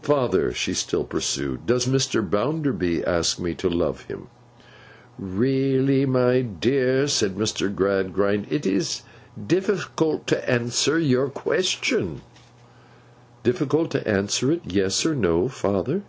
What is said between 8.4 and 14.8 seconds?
'it is difficult to answer your question—' 'Difficult to answer it,